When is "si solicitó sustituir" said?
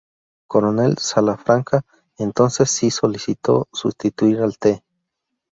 2.71-4.39